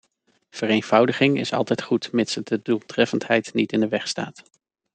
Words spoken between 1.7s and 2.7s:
goed mits het de